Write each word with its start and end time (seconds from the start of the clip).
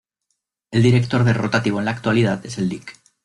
El 0.71 0.81
director 0.81 1.23
del 1.23 1.35
rotativo 1.35 1.77
en 1.77 1.85
la 1.85 1.91
actualidad 1.91 2.43
es 2.43 2.57
el 2.57 2.69
Lic. 2.69 2.99